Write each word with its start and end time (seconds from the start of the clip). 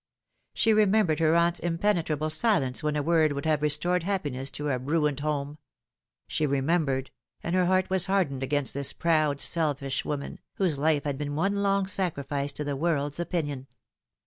She 0.55 0.73
remembered 0.73 1.19
her 1.19 1.35
aunt's 1.35 1.59
impenetrable 1.59 2.31
silence 2.31 2.81
when 2.81 2.95
a 2.95 3.03
word 3.03 3.33
would 3.33 3.45
have 3.45 3.61
restored 3.61 4.01
happiness 4.01 4.49
to 4.49 4.69
a 4.69 4.79
ruined 4.79 5.19
home; 5.19 5.59
she 6.25 6.47
remembered, 6.47 7.11
and 7.43 7.53
her 7.53 7.67
heart 7.67 7.91
was 7.91 8.07
hardened 8.07 8.41
against 8.41 8.73
this 8.73 8.93
proud, 8.93 9.39
selfish 9.39 10.03
woman, 10.03 10.39
whose 10.55 10.79
life 10.79 11.03
had 11.03 11.19
been 11.19 11.35
one 11.35 11.57
long 11.57 11.85
sacrifice 11.85 12.51
to 12.53 12.63
the 12.63 12.75
world's 12.75 13.19
opinion. 13.19 13.67